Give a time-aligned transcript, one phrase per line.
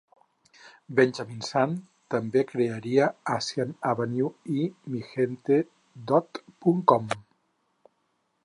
[0.99, 1.75] Benjamin Sun
[2.13, 4.09] també crearia AsianAve
[4.57, 5.61] i MiGente
[6.13, 7.17] dot.com.